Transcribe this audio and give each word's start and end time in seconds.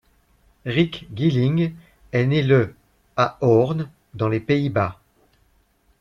Rik 0.65 1.05
Gieling 1.13 1.75
est 2.11 2.25
né 2.25 2.41
le 2.41 2.73
à 3.17 3.37
Hoorn, 3.41 3.87
dans 4.15 4.29
les 4.29 4.39
Pays-Bas. 4.39 4.99